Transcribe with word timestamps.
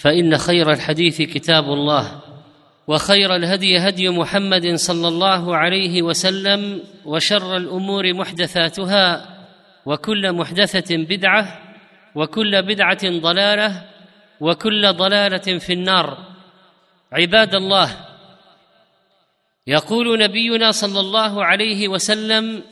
فإن 0.00 0.38
خير 0.38 0.72
الحديث 0.72 1.22
كتاب 1.22 1.64
الله 1.64 2.20
وخير 2.86 3.36
الهدي 3.36 3.78
هدي 3.78 4.08
محمد 4.08 4.74
صلى 4.74 5.08
الله 5.08 5.56
عليه 5.56 6.02
وسلم 6.02 6.82
وشر 7.04 7.56
الأمور 7.56 8.14
محدثاتها 8.14 9.36
وكل 9.86 10.32
محدثة 10.32 10.96
بدعة 10.96 11.58
وكل 12.14 12.62
بدعة 12.62 12.98
ضلالة 13.04 13.84
وكل 14.40 14.92
ضلالة 14.92 15.58
في 15.58 15.72
النار. 15.72 16.18
عباد 17.12 17.54
الله 17.54 17.90
يقول 19.66 20.18
نبينا 20.18 20.70
صلى 20.70 21.00
الله 21.00 21.44
عليه 21.44 21.88
وسلم 21.88 22.62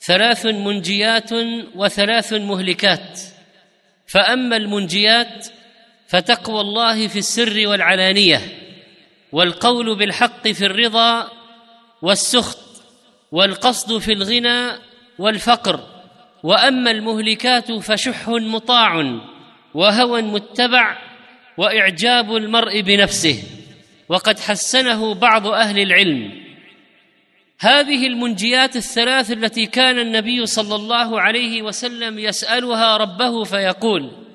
ثلاث 0.00 0.46
منجيات 0.46 1.30
وثلاث 1.74 2.32
مهلكات. 2.32 3.20
فأما 4.06 4.56
المنجيات 4.56 5.46
فتقوى 6.10 6.60
الله 6.60 7.08
في 7.08 7.18
السر 7.18 7.62
والعلانية 7.66 8.40
والقول 9.32 9.96
بالحق 9.96 10.48
في 10.48 10.66
الرضا 10.66 11.30
والسخط 12.02 12.58
والقصد 13.32 13.98
في 13.98 14.12
الغنى 14.12 14.72
والفقر 15.18 15.80
وأما 16.42 16.90
المهلكات 16.90 17.72
فشح 17.72 18.28
مطاع 18.28 19.20
وهوى 19.74 20.22
متبع 20.22 20.98
وإعجاب 21.56 22.36
المرء 22.36 22.80
بنفسه 22.80 23.42
وقد 24.08 24.38
حسنه 24.38 25.14
بعض 25.14 25.46
أهل 25.46 25.78
العلم. 25.78 26.40
هذه 27.60 28.06
المنجيات 28.06 28.76
الثلاث 28.76 29.30
التي 29.30 29.66
كان 29.66 29.98
النبي 29.98 30.46
صلى 30.46 30.74
الله 30.74 31.20
عليه 31.20 31.62
وسلم 31.62 32.18
يسألها 32.18 32.96
ربه 32.96 33.44
فيقول 33.44 34.29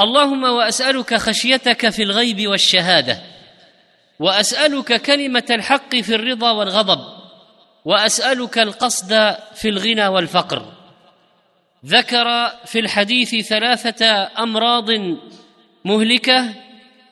اللهم 0.00 0.44
وأسألك 0.44 1.14
خشيتك 1.14 1.90
في 1.90 2.02
الغيب 2.02 2.48
والشهادة 2.48 3.22
وأسألك 4.18 5.02
كلمة 5.02 5.44
الحق 5.50 5.96
في 5.96 6.14
الرضا 6.14 6.50
والغضب 6.50 7.00
وأسألك 7.84 8.58
القصد 8.58 9.36
في 9.54 9.68
الغنى 9.68 10.06
والفقر. 10.06 10.72
ذكر 11.86 12.48
في 12.64 12.78
الحديث 12.78 13.48
ثلاثة 13.48 14.30
أمراض 14.38 14.90
مهلكة 15.84 16.54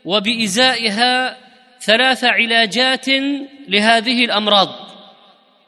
وبإزائها 0.04 1.36
ثلاث 1.80 2.24
علاجات 2.24 3.08
لهذه 3.68 4.24
الأمراض. 4.24 4.68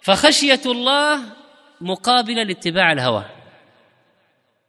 فخشية 0.02 0.60
الله 0.66 1.20
مقابله 1.80 2.42
لاتباع 2.42 2.92
الهوى 2.92 3.24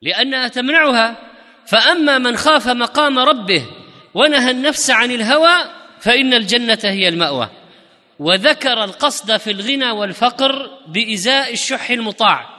لأنها 0.01 0.47
تمنعها 0.47 1.30
فأما 1.65 2.17
من 2.17 2.37
خاف 2.37 2.67
مقام 2.67 3.19
ربه 3.19 3.65
ونهى 4.13 4.51
النفس 4.51 4.89
عن 4.89 5.11
الهوى 5.11 5.53
فإن 5.99 6.33
الجنة 6.33 6.79
هي 6.83 7.07
المأوى. 7.07 7.49
وذكر 8.19 8.83
القصد 8.83 9.37
في 9.37 9.51
الغنى 9.51 9.91
والفقر 9.91 10.69
بإزاء 10.87 11.53
الشح 11.53 11.89
المطاع. 11.89 12.49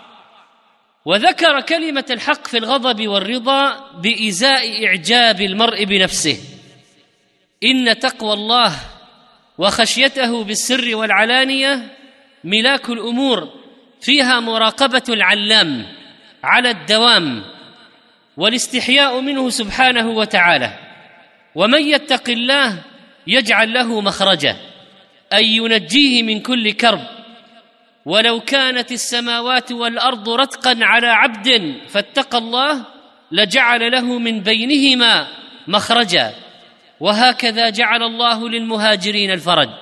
وذكر 1.05 1.61
كلمة 1.61 2.05
الحق 2.11 2.47
في 2.47 2.59
الغضب 2.59 3.09
والرضا 3.09 3.91
بإزاء 4.03 4.87
إعجاب 4.87 5.41
المرء 5.41 5.85
بنفسه. 5.85 6.39
إن 7.65 7.99
تقوى 7.99 8.33
الله 8.33 8.73
وخشيته 9.59 10.45
بالسر 10.45 10.97
والعلانية 10.97 11.97
ملاك 12.45 12.91
الأمور 12.91 13.49
فيها 14.01 14.41
مراقبة 14.41 15.03
العلام 15.09 15.87
على 16.45 16.71
الدوام 16.71 17.45
والاستحياء 18.37 19.21
منه 19.21 19.51
سبحانه 19.51 20.11
وتعالى. 20.11 20.79
ومن 21.55 21.83
يتق 21.83 22.31
الله 22.31 22.79
يجعل 23.27 23.73
له 23.73 24.01
مخرجا 24.01 24.57
أي 25.33 25.57
ينجيه 25.57 26.23
من 26.23 26.41
كل 26.41 26.73
كرب. 26.73 27.01
ولو 28.05 28.41
كانت 28.41 28.93
السماوات 28.93 29.73
والأرض 29.73 30.29
رتقا 30.29 30.79
على 30.83 31.07
عبد 31.07 31.77
فاتقى 31.89 32.39
الله 32.39 32.85
لجعل 33.33 33.93
له 33.93 34.19
من 34.19 34.41
بينهما 34.41 35.29
مخرجا. 35.69 36.35
وهكذا 37.01 37.71
جعل 37.71 38.03
الله 38.03 38.49
للمهاجرين 38.49 39.31
الفرج. 39.31 39.75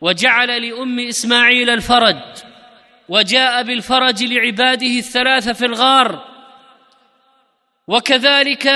وجعل 0.00 0.62
لأم 0.62 0.98
إسماعيل 1.00 1.70
الفرج. 1.70 2.22
وجاء 3.08 3.62
بالفرج 3.62 4.24
لعباده 4.24 4.86
الثلاثة 4.86 5.52
في 5.52 5.66
الغار. 5.66 6.33
وكذلك 7.88 8.72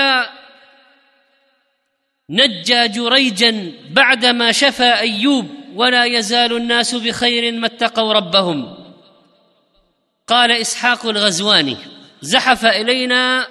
نجى 2.29 2.87
جريجا 2.87 3.71
بعدما 3.91 4.51
شفى 4.51 4.93
أيوب 4.93 5.45
ولا 5.75 6.05
يزال 6.05 6.53
الناس 6.53 6.95
بخير 6.95 7.51
ما 7.51 7.67
اتقوا 7.67 8.13
ربهم. 8.13 8.77
قال 10.27 10.51
إسحاق 10.51 11.05
الغزواني 11.05 11.77
زحف 12.21 12.65
إلينا 12.65 13.47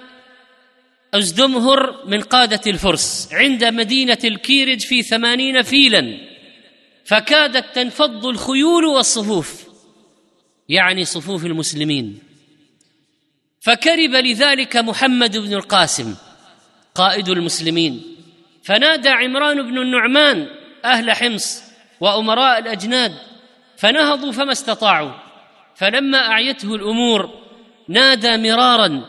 أزدمهر 1.13 2.05
من 2.07 2.21
قادة 2.21 2.61
الفرس 2.67 3.29
عند 3.31 3.65
مدينة 3.65 4.17
الكيرج 4.23 4.79
في 4.79 5.03
ثمانين 5.03 5.61
فيلا 5.61 6.17
فكادت 7.05 7.75
تنفض 7.75 8.25
الخيول 8.25 8.85
والصفوف 8.85 9.63
يعني 10.69 11.05
صفوف 11.05 11.45
المسلمين. 11.45 12.28
فكرب 13.61 14.15
لذلك 14.15 14.77
محمد 14.77 15.37
بن 15.37 15.53
القاسم 15.53 16.15
قائد 16.95 17.29
المسلمين. 17.29 18.15
فنادى 18.63 19.09
عمران 19.09 19.61
بن 19.61 19.77
النعمان 19.77 20.47
أهل 20.85 21.11
حمص 21.11 21.63
وأمراء 21.99 22.59
الأجناد 22.59 23.15
فنهضوا 23.77 24.31
فما 24.31 24.51
استطاعوا. 24.51 25.11
فلما 25.75 26.17
أعيته 26.17 26.75
الأمور 26.75 27.29
نادى 27.87 28.37
مرارا 28.37 29.05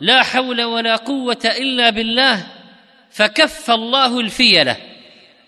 لا 0.00 0.22
حول 0.22 0.62
ولا 0.62 0.96
قوة 0.96 1.38
إلا 1.44 1.90
بالله 1.90 2.46
فكف 3.10 3.70
الله 3.70 4.20
الفيله 4.20 4.76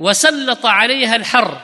وسلط 0.01 0.67
عليها 0.67 1.17
الحر 1.17 1.61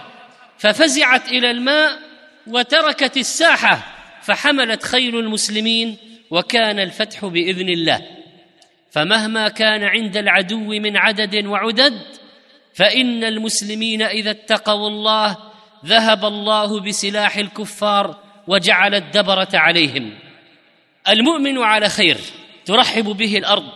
ففزعت 0.58 1.28
إلى 1.28 1.50
الماء 1.50 1.98
وتركت 2.46 3.16
الساحة 3.16 3.78
فحملت 4.22 4.82
خيل 4.82 5.18
المسلمين 5.18 5.96
وكان 6.32 6.78
الفتح 6.78 7.24
بإذن 7.24 7.68
الله. 7.68 8.00
فمهما 8.90 9.48
كان 9.48 9.84
عند 9.84 10.16
العدو 10.16 10.56
من 10.56 10.96
عدد 10.96 11.46
وعدد 11.46 12.02
فإن 12.74 13.24
المسلمين 13.24 14.02
إذا 14.02 14.30
اتقوا 14.30 14.88
الله 14.88 15.36
ذهب 15.84 16.24
الله 16.24 16.80
بسلاح 16.80 17.36
الكفار 17.36 18.22
وجعل 18.48 18.94
الدبرة 18.94 19.48
عليهم. 19.54 20.18
المؤمن 21.08 21.58
على 21.58 21.88
خير 21.88 22.16
ترحب 22.64 23.04
به 23.04 23.38
الأرض 23.38 23.68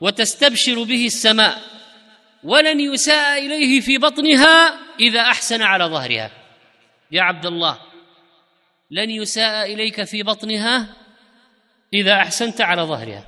وتستبشر 0.00 0.82
به 0.82 1.06
السماء 1.06 1.58
ولن 2.44 2.80
يساء 2.80 3.46
إليه 3.46 3.80
في 3.80 3.98
بطنها 3.98 4.78
إذا 5.00 5.20
أحسن 5.20 5.62
على 5.62 5.84
ظهرها. 5.84 6.30
يا 7.12 7.22
عبد 7.22 7.46
الله 7.46 7.78
لن 8.90 9.10
يساء 9.10 9.72
إليك 9.72 10.04
في 10.04 10.22
بطنها 10.22 11.03
إذا 11.94 12.14
أحسنت 12.14 12.60
على 12.60 12.82
ظهرها. 12.82 13.24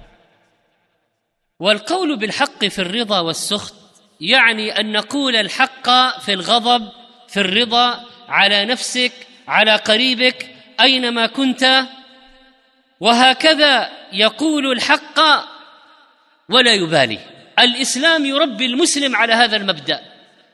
والقول 1.60 2.16
بالحق 2.16 2.64
في 2.64 2.78
الرضا 2.78 3.20
والسخط 3.20 3.74
يعني 4.20 4.80
أن 4.80 4.92
نقول 4.92 5.36
الحق 5.36 6.18
في 6.20 6.32
الغضب 6.32 6.88
في 7.28 7.40
الرضا 7.40 8.04
على 8.28 8.64
نفسك 8.64 9.12
على 9.48 9.76
قريبك 9.76 10.54
أينما 10.80 11.26
كنت. 11.26 11.86
وهكذا 13.00 13.90
يقول 14.12 14.72
الحق 14.72 15.20
ولا 16.48 16.74
يبالي. 16.74 17.18
الإسلام 17.58 18.24
يربي 18.24 18.66
المسلم 18.66 19.16
على 19.16 19.32
هذا 19.32 19.56
المبدأ 19.56 20.00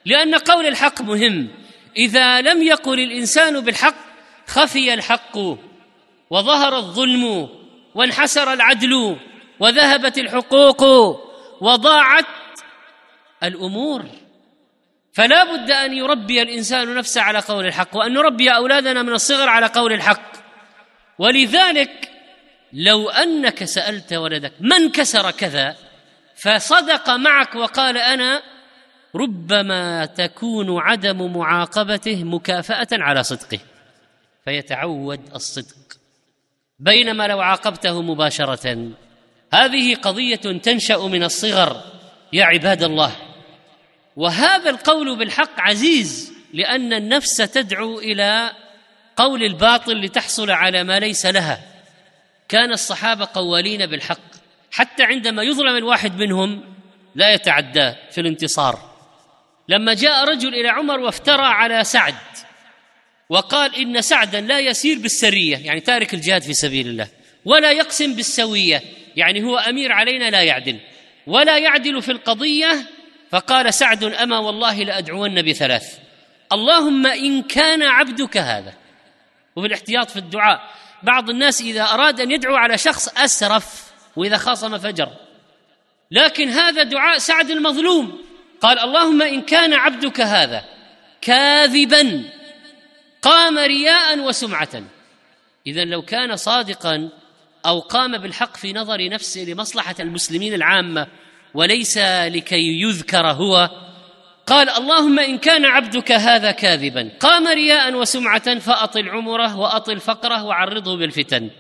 لأن 0.05 0.35
قول 0.35 0.67
الحق 0.67 1.03
مهم. 1.03 1.49
إذا 1.97 2.41
لم 2.41 2.63
يقل 2.63 3.01
الإنسان 3.01 3.61
بالحق 3.61 3.95
خفي 4.47 4.95
الحق 4.95 5.39
وظهر 6.31 6.77
الظلم 6.77 7.49
وانحسر 7.95 8.53
العدل 8.53 9.17
وذهبت 9.61 10.19
الحقوق 10.19 10.83
وضاعت 11.61 12.27
الأمور. 13.43 14.05
فلا 15.13 15.45
بد 15.45 15.71
أن 15.71 15.93
يربي 15.93 16.43
الإنسان 16.43 16.95
نفسه 16.95 17.21
على 17.23 17.39
قول 17.39 17.67
الحق 17.67 17.97
وأن 17.97 18.13
نربي 18.13 18.51
أولادنا 18.51 19.03
من 19.03 19.13
الصغر 19.13 19.49
على 19.49 19.67
قول 19.67 19.93
الحق. 19.93 20.33
ولذلك 21.19 22.11
لو 22.73 23.11
أنك 23.11 23.65
سألت 23.65 24.13
ولدك 24.13 24.53
من 24.61 24.91
كسر 24.91 25.31
كذا 25.31 25.77
فصدق 26.37 27.11
معك 27.11 27.55
وقال 27.55 27.99
أنا 27.99 28.43
ربما 29.15 30.07
تكون 30.07 30.81
عدم 30.81 31.37
معاقبته 31.37 32.25
مكافأة 32.25 32.89
على 32.93 33.23
صدقه 33.23 33.59
فيتعود 34.45 35.21
الصدق. 35.35 36.02
بينما 36.83 37.27
لو 37.27 37.41
عاقبته 37.41 38.03
مباشرة. 38.03 38.91
هذه 39.55 39.95
قضية 39.95 40.37
تنشأ 40.37 40.97
من 40.97 41.23
الصغر 41.23 41.83
يا 42.33 42.45
عباد 42.45 42.83
الله. 42.83 43.13
وهذا 44.17 44.71
القول 44.71 45.19
بالحق 45.19 45.61
عزيز 45.61 46.33
لأن 46.53 46.93
النفس 46.93 47.37
تدعو 47.37 47.99
إلى 47.99 48.51
قول 49.17 49.43
الباطل 49.43 50.01
لتحصل 50.01 50.51
على 50.51 50.85
ما 50.85 51.01
ليس 51.01 51.27
لها. 51.27 51.61
كان 52.49 52.73
الصحابة 52.73 53.29
قوالين 53.35 53.87
بالحق 53.87 54.33
حتى 54.73 55.03
عندما 55.03 55.43
يظلم 55.43 55.77
الواحد 55.77 56.17
منهم 56.17 56.75
لا 57.15 57.35
يتعدى 57.35 57.93
في 58.11 58.21
الانتصار. 58.21 58.93
لما 59.69 59.95
جاء 59.95 60.25
رجل 60.25 60.55
إلى 60.55 60.69
عمر 60.69 61.01
وافترى 61.01 61.43
على 61.43 61.85
سعد 61.85 62.15
وقال 63.29 63.77
إن 63.77 64.01
سعدا 64.01 64.41
لا 64.41 64.59
يسير 64.59 64.99
بالسرية 64.99 65.57
يعني 65.57 65.81
تارك 65.81 66.15
الجهاد 66.15 66.43
في 66.43 66.55
سبيل 66.55 66.87
الله 66.87 67.09
ولا 67.45 67.73
يقسم 67.73 68.15
بالسوية 68.15 68.83
يعني 69.17 69.43
هو 69.43 69.59
أمير 69.59 69.93
علينا 69.93 70.31
لا 70.31 70.43
يعدل 70.43 70.79
ولا 71.27 71.59
يعدل 71.59 72.03
في 72.03 72.13
القضية 72.13 72.87
فقال 73.31 73.75
سعد 73.75 74.05
أما 74.05 74.39
والله 74.39 74.83
لأدعون 74.83 75.43
بثلاث. 75.43 75.99
اللهم 76.53 77.07
إن 77.07 77.43
كان 77.43 77.83
عبدك 77.83 78.37
هذا. 78.37 78.75
وبالاحتياط 79.57 80.11
في 80.11 80.17
الدعاء 80.17 80.61
بعض 81.03 81.31
الناس 81.31 81.61
إذا 81.61 81.83
أراد 81.83 82.21
أن 82.21 82.31
يدعو 82.31 82.57
على 82.57 82.79
شخص 82.79 83.09
أسرف 83.09 83.93
وإذا 84.17 84.37
خاصم 84.37 84.79
فجر. 84.79 85.09
لكن 86.11 86.49
هذا 86.49 86.83
دعاء 86.83 87.19
سعد 87.19 87.51
المظلوم. 87.51 88.19
قال 88.61 88.79
اللهم 88.79 89.23
إن 89.23 89.43
كان 89.43 89.73
عبدك 89.75 90.21
هذا 90.21 90.65
كاذبا. 91.21 92.25
قام 93.23 93.59
رياء 93.59 94.19
وسمعة. 94.19 94.83
اذا 95.67 95.85
لو 95.85 96.03
كان 96.03 96.37
صادقا 96.37 97.11
أو 97.67 97.81
قام 97.81 98.19
بالحق 98.19 98.57
في 98.57 98.73
نظر 98.73 99.09
نفسه 99.09 99.41
لمصلحة 99.41 99.95
المسلمين 100.01 100.55
العامة 100.55 101.07
وليس 101.55 101.99
لكي 102.27 102.81
يذكر 102.83 103.27
هو 103.27 103.71
قال 104.47 104.71
اللهم 104.71 105.19
إن 105.19 105.39
كان 105.39 105.65
عبدك 105.65 106.13
هذا 106.13 106.51
كاذبا. 106.51 107.11
قام 107.21 107.49
رياء 107.49 107.95
وسمعة 107.95 108.59
فأطل 108.59 109.09
عمره 109.09 109.59
وأطل 109.59 110.01
فقره 110.01 110.45
وعرضه 110.45 110.97
بالفتن. 110.97 111.51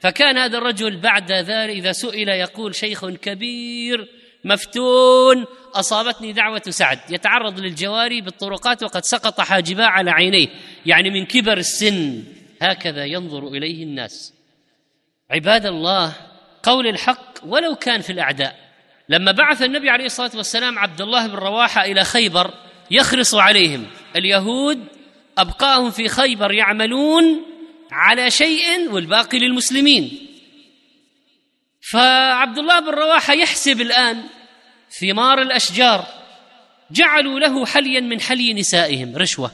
فكان 0.00 0.38
هذا 0.38 0.58
الرجل 0.58 0.96
بعد 0.96 1.32
ذلك 1.32 1.76
إذا 1.76 1.92
سئل 1.92 2.28
يقول 2.28 2.74
شيخ 2.74 3.06
كبير 3.06 4.19
مفتون 4.44 5.44
أصابتني 5.74 6.32
دعوة 6.32 6.62
سعد. 6.68 6.98
يتعرض 7.10 7.60
للجواري 7.60 8.20
بالطرقات 8.20 8.82
وقد 8.82 9.04
سقط 9.04 9.40
حاجبا 9.40 9.84
على 9.84 10.10
عينيه. 10.10 10.48
يعني 10.86 11.10
من 11.10 11.26
كبر 11.26 11.58
السن. 11.58 12.22
هكذا 12.62 13.04
ينظر 13.04 13.48
إليه 13.48 13.84
الناس. 13.84 14.34
عباد 15.30 15.66
الله 15.66 16.12
قول 16.62 16.86
الحق 16.86 17.46
ولو 17.46 17.74
كان 17.74 18.00
في 18.00 18.12
الأعداء. 18.12 18.56
لما 19.08 19.32
بعث 19.32 19.62
النبي 19.62 19.90
عليه 19.90 20.04
الصلاة 20.04 20.30
والسلام 20.34 20.78
عبد 20.78 21.00
الله 21.00 21.26
بن 21.26 21.34
رواحة 21.34 21.84
إلى 21.84 22.04
خيبر 22.04 22.54
يخرص 22.90 23.34
عليهم. 23.34 23.86
اليهود 24.16 24.84
أبقاهم 25.38 25.90
في 25.90 26.08
خيبر 26.08 26.52
يعملون 26.52 27.42
على 27.92 28.30
شيء 28.30 28.90
والباقي 28.90 29.38
للمسلمين. 29.38 30.29
فعبد 31.80 32.58
الله 32.58 32.80
بن 32.80 32.88
رواحة 32.88 33.34
يحسب 33.34 33.80
الآن 33.80 34.22
ثمار 34.90 35.42
الأشجار 35.42 36.06
جعلوا 36.90 37.40
له 37.40 37.66
حليا 37.66 38.00
من 38.00 38.20
حلي 38.20 38.54
نسائهم 38.54 39.16
رشوة. 39.16 39.50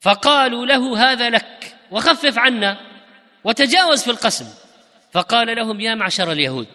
فقالوا 0.00 0.66
له 0.66 1.12
هذا 1.12 1.30
لك 1.30 1.76
وخفف 1.90 2.38
عنا 2.38 2.80
وتجاوز 3.44 4.02
في 4.02 4.10
القسم. 4.10 4.46
فقال 5.12 5.56
لهم 5.56 5.80
يا 5.80 5.94
معشر 5.94 6.32
اليهود 6.32 6.68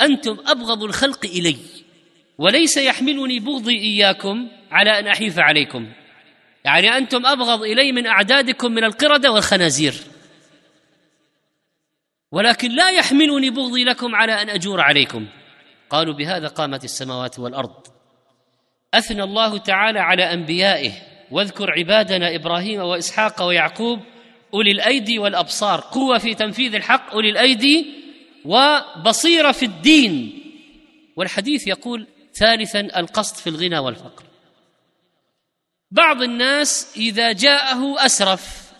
أنتم 0.00 0.36
أبغض 0.46 0.82
الخلق 0.82 1.24
إلي 1.24 1.56
وليس 2.38 2.76
يحملني 2.76 3.38
بغضي 3.38 3.78
إياكم 3.78 4.48
على 4.70 4.98
أن 4.98 5.06
أحيف 5.06 5.38
عليكم. 5.38 5.92
يعني 6.64 6.96
أنتم 6.96 7.26
أبغض 7.26 7.62
إلي 7.62 7.92
من 7.92 8.06
أعدادكم 8.06 8.72
من 8.72 8.84
القردة 8.84 9.32
والخنازير. 9.32 9.94
ولكن 12.36 12.70
لا 12.70 12.90
يحملني 12.90 13.50
بغضي 13.50 13.84
لكم 13.84 14.14
على 14.14 14.42
أن 14.42 14.50
أجور 14.50 14.80
عليكم. 14.80 15.26
قالوا 15.90 16.14
بهذا 16.14 16.48
قامت 16.48 16.84
السماوات 16.84 17.38
والأرض. 17.38 17.86
أثنى 18.94 19.22
الله 19.22 19.58
تعالى 19.58 20.00
على 20.00 20.32
أنبيائه. 20.32 20.92
واذكر 21.30 21.70
عبادنا 21.70 22.34
إبراهيم 22.34 22.80
وإسحاق 22.80 23.42
ويعقوب 23.42 24.00
أولي 24.54 24.70
الأيدي 24.70 25.18
والأبصار. 25.18 25.80
قوة 25.80 26.18
في 26.18 26.34
تنفيذ 26.34 26.74
الحق 26.74 27.12
أولي 27.12 27.30
الأيدي 27.30 27.86
وبصيرة 28.44 29.52
في 29.52 29.64
الدين. 29.64 30.42
والحديث 31.16 31.66
يقول 31.66 32.06
ثالثا 32.34 32.80
القصد 32.80 33.36
في 33.36 33.50
الغنى 33.50 33.78
والفقر. 33.78 34.24
بعض 35.90 36.22
الناس 36.22 36.92
إذا 36.96 37.32
جاءه 37.32 38.06
أسرف 38.06 38.72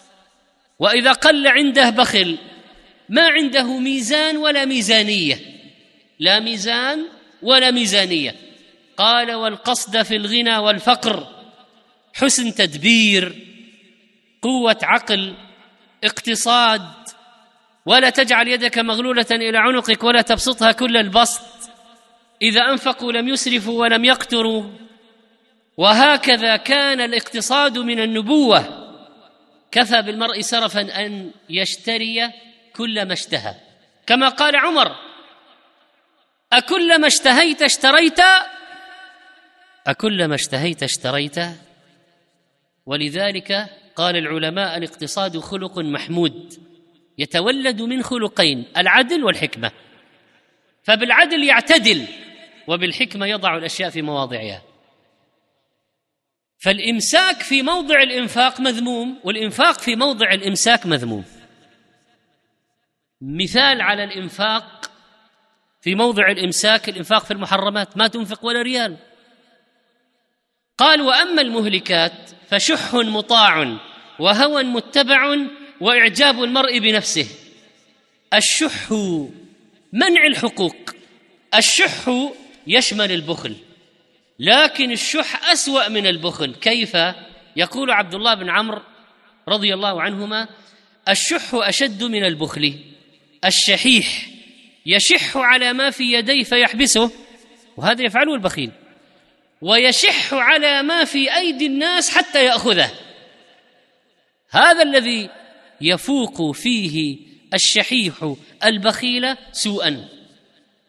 وإذا 0.79 1.13
قل 1.13 1.47
عنده 1.47 1.91
بخل 1.91 2.39
ما 3.09 3.29
عنده 3.29 3.79
ميزان 3.79 4.37
ولا 4.37 4.65
ميزانية. 4.65 5.41
لا 6.19 6.41
ميزان 6.41 7.07
ولا 7.43 7.71
ميزانية. 7.71 8.35
قال 8.97 9.35
والقصد 9.35 10.03
في 10.03 10.17
الغنى 10.17 10.57
والفقر 10.57 11.27
حسن 12.15 12.55
تدبير 12.55 13.35
قوة 14.43 14.79
عقل 14.83 15.35
اقتصاد. 16.05 16.83
ولا 17.87 18.11
تجعل 18.11 18.49
يدك 18.49 18.79
مغلولة 18.79 19.27
إلى 19.31 19.59
عنقك 19.59 20.05
ولا 20.05 20.23
تبسطها 20.23 20.73
كل 20.73 20.97
البسط. 20.97 21.43
إذا 22.43 22.61
أنفقوا 22.61 23.13
لم 23.13 23.29
يسرفوا 23.29 23.81
ولم 23.81 24.05
يقتروا. 24.05 24.65
وهكذا 25.77 26.57
كان 26.57 27.01
الاقتصاد 27.01 27.79
من 27.79 28.01
النبوة. 28.01 28.87
كفى 29.73 30.03
بالمرء 30.03 30.41
سرفا 30.41 31.07
أن 31.07 31.31
يشتري 31.51 32.31
كل 32.77 33.07
ما 33.07 33.13
اشتهى. 33.13 33.55
كما 34.07 34.29
قال 34.29 34.57
عمر 34.57 34.97
أكلما 36.53 37.07
اشتهيت 37.07 37.63
اشتريت 37.63 38.21
أكلما 39.87 40.35
اشتهيت 40.35 40.83
اشتريت. 40.83 41.37
ولذلك 42.87 43.67
قال 43.97 44.17
العلماء 44.17 44.77
الاقتصاد 44.77 45.39
خلق 45.39 45.79
محمود 45.79 46.55
يتولد 47.19 47.83
من 47.83 48.03
خلقين 48.03 48.65
العدل 48.77 49.25
والحكمة. 49.25 49.71
فبالعدل 50.83 51.45
يعتدل 51.45 52.07
وبالحكمة 52.67 53.27
يضع 53.27 53.57
الأشياء 53.57 53.91
في 53.91 54.03
مواضعها. 54.03 54.63
فالإمساك 56.59 57.43
في 57.43 57.63
موضع 57.63 58.03
الإنفاق 58.03 58.61
مذموم 58.61 59.19
والإنفاق 59.25 59.81
في 59.81 59.97
موضع 59.97 60.33
الإمساك 60.33 60.87
مذموم. 60.87 61.25
مثال 63.21 63.81
على 63.81 64.05
الإنفاق 64.05 64.91
في 65.81 65.95
موضع 65.95 66.31
الإمساك 66.31 66.89
الإنفاق 66.89 67.25
في 67.25 67.31
المحرمات 67.31 67.97
ما 67.97 68.07
تنفق 68.07 68.45
ولا 68.45 68.63
ريال. 68.63 68.97
قال 70.79 71.01
وأما 71.01 71.43
المهلكات 71.43 72.31
فشح 72.51 72.95
مطاع 72.95 73.77
وهوى 74.19 74.63
متبع 74.63 75.37
وإعجاب 75.81 76.43
المرء 76.43 76.79
بنفسه. 76.79 77.27
الشح 78.35 78.93
منع 79.93 80.27
الحقوق 80.27 80.77
الشح 81.55 82.11
يشمل 82.67 83.13
البخل 83.13 83.57
لكن 84.39 84.91
الشح 84.93 85.51
أسوأ 85.51 85.89
من 85.89 86.07
البخل. 86.07 86.55
كيف؟ 86.55 86.97
يقول 87.57 87.91
عبد 87.91 88.15
الله 88.15 88.35
بن 88.35 88.51
عمرو 88.51 88.83
رضي 89.49 89.75
الله 89.75 90.03
عنهما 90.03 90.49
الشح 91.09 91.51
أشد 91.55 92.05
من 92.05 92.25
البخل. 92.25 92.96
الشحيح 93.47 94.27
يشح 94.87 95.37
على 95.37 95.73
ما 95.73 95.91
في 95.91 96.13
يديه 96.13 96.45
فيحبسه 96.45 97.11
وهذا 97.77 98.03
يفعله 98.03 98.35
البخيل. 98.35 98.71
ويشح 99.63 100.35
على 100.35 100.83
ما 100.83 101.05
في 101.05 101.37
أيدي 101.37 101.67
الناس 101.67 102.11
حتى 102.11 102.45
يأخذه. 102.45 102.91
هذا 104.51 104.83
الذي 104.83 105.31
يفوق 105.81 106.51
فيه 106.53 107.19
الشحيح 107.55 108.35
البخيل 108.65 109.37
سوءا. 109.53 110.09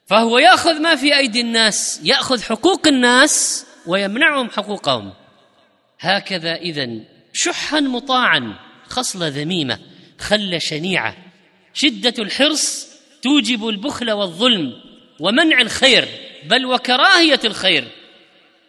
فهو 0.06 0.38
يأخذ 0.38 0.82
ما 0.82 0.96
في 0.96 1.18
أيدي 1.18 1.42
الناس 1.42 2.02
يأخذ 2.04 2.42
حقوق 2.44 2.88
الناس 2.88 3.66
ويمنعهم 3.88 4.50
حقوقهم. 4.50 5.14
هكذا 6.00 6.56
اذا 6.56 6.90
شحا 7.34 7.80
مطاعا 7.80 8.60
خصله 8.88 9.28
ذميمة 9.28 9.80
خله 10.20 10.58
شنيعة. 10.58 11.27
شدة 11.78 12.24
الحرص 12.24 12.88
توجب 13.22 13.68
البخل 13.68 14.12
والظلم 14.12 14.82
ومنع 15.20 15.62
الخير 15.62 16.08
بل 16.44 16.66
وكراهية 16.66 17.40
الخير. 17.46 17.88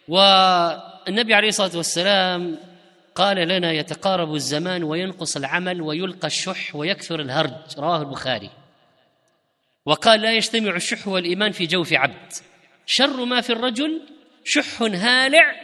والنبي 0.07 1.33
عليه 1.33 1.47
الصلاة 1.47 1.77
والسلام 1.77 2.59
قال 3.15 3.37
لنا 3.37 3.71
يتقارب 3.71 4.35
الزمان 4.35 4.83
وينقص 4.83 5.37
العمل 5.37 5.81
ويلقى 5.81 6.27
الشح 6.27 6.75
ويكثر 6.75 7.19
الهرج 7.19 7.53
رواه 7.77 8.01
البخاري. 8.01 8.49
وقال 9.85 10.21
لا 10.21 10.33
يجتمع 10.33 10.75
الشح 10.75 11.07
والإيمان 11.07 11.51
في 11.51 11.65
جوف 11.65 11.93
عبد. 11.93 12.33
شر 12.85 13.25
ما 13.25 13.41
في 13.41 13.49
الرجل 13.49 14.01
شح 14.45 14.81
هالع 14.81 15.55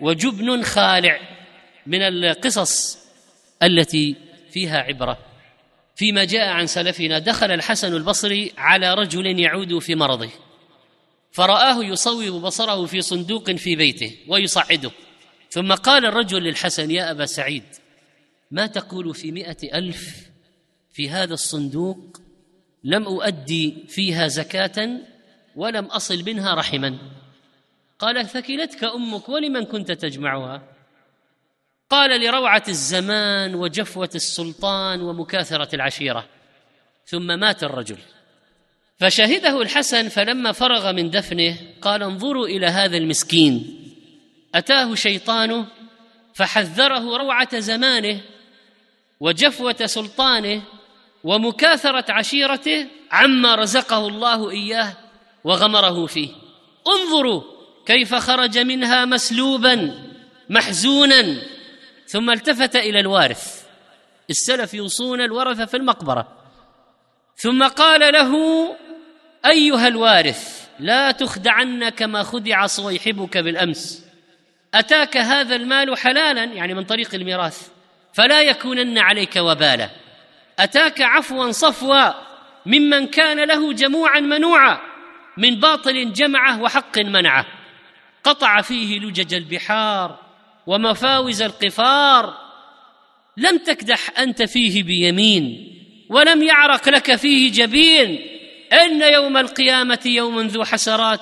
وجبن 0.00 0.62
خالع 0.62 1.20
من 1.86 2.02
القصص 2.02 2.98
التي 3.62 4.16
فيها 4.50 4.78
عبرة. 4.78 5.33
فيما 5.94 6.24
جاء 6.24 6.48
عن 6.48 6.66
سلفنا 6.66 7.18
دخل 7.18 7.50
الحسن 7.50 7.94
البصري 7.94 8.52
على 8.58 8.94
رجل 8.94 9.40
يعود 9.40 9.78
في 9.78 9.94
مرضه. 9.94 10.30
فرآه 11.32 11.84
يصوب 11.84 12.42
بصره 12.42 12.86
في 12.86 13.00
صندوق 13.00 13.50
في 13.50 13.76
بيته 13.76 14.16
ويصعده. 14.28 14.90
ثم 15.50 15.72
قال 15.72 16.06
الرجل 16.06 16.42
للحسن 16.42 16.90
يا 16.90 17.10
أبا 17.10 17.26
سعيد 17.26 17.64
ما 18.50 18.66
تقول 18.66 19.14
في 19.14 19.32
مئة 19.32 19.78
ألف 19.78 20.30
في 20.92 21.10
هذا 21.10 21.34
الصندوق 21.34 22.20
لم 22.84 23.04
أؤدي 23.04 23.84
فيها 23.88 24.28
زكاة 24.28 25.00
ولم 25.56 25.84
أصل 25.84 26.24
منها 26.26 26.54
رحما؟ 26.54 26.98
قال 27.98 28.28
ثكلتك 28.28 28.84
أمك 28.84 29.28
ولمن 29.28 29.64
كنت 29.64 29.92
تجمعها؟ 29.92 30.73
قال 31.90 32.20
لروعة 32.20 32.62
الزمان 32.68 33.54
وجفوة 33.54 34.10
السلطان 34.14 35.00
ومكاثرة 35.00 35.74
العشيرة 35.74 36.24
ثم 37.06 37.26
مات 37.26 37.64
الرجل. 37.64 37.98
فشهده 39.00 39.62
الحسن 39.62 40.08
فلما 40.08 40.52
فرغ 40.52 40.92
من 40.92 41.10
دفنه 41.10 41.56
قال 41.82 42.02
انظروا 42.02 42.46
إلى 42.46 42.66
هذا 42.66 42.96
المسكين. 42.96 43.80
أتاه 44.54 44.94
شيطانه 44.94 45.66
فحذره 46.34 47.16
روعة 47.16 47.58
زمانه 47.58 48.20
وجفوة 49.20 49.86
سلطانه 49.86 50.62
ومكاثرة 51.24 52.12
عشيرته 52.12 52.86
عما 53.10 53.54
رزقه 53.54 54.08
الله 54.08 54.50
إياه 54.50 54.92
وغمره 55.44 56.06
فيه. 56.06 56.28
انظروا 56.88 57.42
كيف 57.86 58.14
خرج 58.14 58.58
منها 58.58 59.04
مسلوبا 59.04 60.04
محزونا. 60.50 61.53
ثم 62.14 62.30
التفت 62.30 62.76
إلى 62.76 63.00
الوارث. 63.00 63.64
السلف 64.30 64.74
يوصون 64.74 65.20
الورث 65.20 65.60
في 65.60 65.76
المقبرة. 65.76 66.28
ثم 67.36 67.66
قال 67.66 68.12
له 68.12 68.32
أيها 69.46 69.88
الوارث 69.88 70.68
لا 70.80 71.10
تخدعن 71.10 71.88
كما 71.88 72.22
خدع 72.22 72.66
صويحبك 72.66 73.38
بالأمس. 73.38 74.04
أتاك 74.74 75.16
هذا 75.16 75.56
المال 75.56 75.98
حلالا 75.98 76.44
يعني 76.44 76.74
من 76.74 76.84
طريق 76.84 77.14
الميراث 77.14 77.68
فلا 78.12 78.42
يكونن 78.42 78.98
عليك 78.98 79.36
وبالا. 79.36 79.90
أتاك 80.58 81.00
عفوا 81.00 81.50
صفوا 81.50 82.10
ممن 82.66 83.06
كان 83.06 83.48
له 83.48 83.72
جموعا 83.72 84.20
منوعا 84.20 84.78
من 85.36 85.60
باطل 85.60 86.12
جمعه 86.12 86.62
وحق 86.62 86.98
منعه. 86.98 87.46
قطع 88.24 88.60
فيه 88.60 89.00
لجج 89.00 89.34
البحار. 89.34 90.23
ومفاوز 90.66 91.42
القفار 91.42 92.34
لم 93.36 93.58
تكدح 93.58 94.18
أنت 94.18 94.42
فيه 94.42 94.82
بيمين 94.82 95.70
ولم 96.10 96.42
يعرق 96.42 96.88
لك 96.88 97.16
فيه 97.16 97.52
جبين. 97.52 98.30
إن 98.72 99.02
يوم 99.02 99.36
القيامة 99.36 99.98
يوم 100.06 100.40
ذو 100.40 100.64
حسرات 100.64 101.20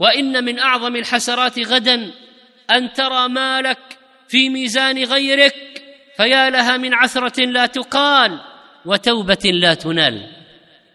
وإن 0.00 0.44
من 0.44 0.58
أعظم 0.58 0.96
الحسرات 0.96 1.58
غدا. 1.58 2.10
أن 2.70 2.92
ترى 2.92 3.28
مالك 3.28 3.78
في 4.28 4.48
ميزان 4.48 5.04
غيرك 5.04 5.82
فيا 6.16 6.50
لها 6.50 6.76
من 6.76 6.94
عثرة 6.94 7.44
لا 7.44 7.66
تقال 7.66 8.40
وتوبة 8.84 9.50
لا 9.52 9.74
تنال. 9.74 10.30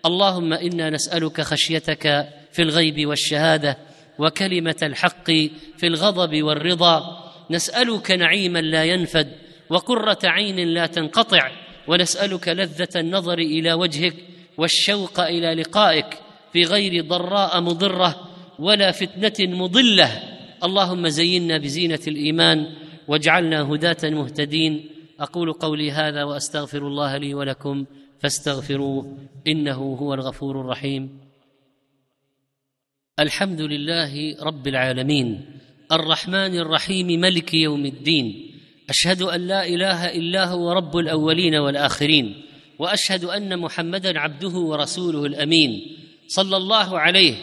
اللهم 0.06 0.54
إنا 0.54 0.90
نسألك 0.90 1.42
خشيتك 1.42 2.30
في 2.54 2.62
الغيب 2.62 3.08
والشهادة 3.08 3.78
وكلمة 4.20 4.76
الحق 4.84 5.26
في 5.78 5.84
الغضب 5.84 6.44
والرضا. 6.44 7.21
نسألك 7.52 8.12
نعيما 8.12 8.62
لا 8.62 8.84
ينفد 8.84 9.28
وقرة 9.70 10.20
عين 10.24 10.68
لا 10.68 10.86
تنقطع 10.86 11.52
ونسألك 11.88 12.48
لذة 12.48 12.90
النظر 12.96 13.40
إلى 13.40 13.74
وجهك 13.74 14.16
والشوق 14.58 15.20
إلى 15.20 15.54
لقائك 15.54 16.20
في 16.54 16.64
غير 16.64 17.06
ضراء 17.06 17.62
مضرة 17.62 18.28
ولا 18.60 18.92
فتنة 18.92 19.58
مضلة. 19.58 20.24
اللهم 20.64 21.08
زينا 21.08 21.58
بزينة 21.58 22.00
الإيمان 22.08 22.76
واجعلنا 23.08 23.62
هداة 23.62 24.10
مهتدين. 24.10 24.90
أقول 25.20 25.54
قولي 25.54 25.92
هذا 25.92 26.24
وأستغفر 26.24 26.88
الله 26.88 27.18
لي 27.18 27.34
ولكم 27.34 27.86
فاستغفروه 28.20 29.18
إنه 29.48 29.96
هو 30.00 30.14
الغفور 30.14 30.62
الرحيم. 30.62 31.20
الحمد 33.20 33.62
لله 33.62 34.36
رب 34.42 34.68
العالمين. 34.68 35.46
الرحمن 35.92 36.58
الرحيم 36.58 37.08
ملك 37.08 37.54
يوم 37.54 37.86
الدين. 37.86 38.52
أشهد 38.90 39.22
أن 39.22 39.48
لا 39.48 39.68
إله 39.68 40.16
إلا 40.16 40.46
هو 40.46 40.72
رب 40.72 40.98
الأولين 40.98 41.56
والآخرين 41.56 42.42
وأشهد 42.80 43.24
أن 43.24 43.60
محمدا 43.60 44.20
عبده 44.20 44.50
ورسوله 44.50 45.26
الأمين. 45.26 45.98
صلى 46.28 46.58
الله 46.58 47.00
عليه 47.00 47.34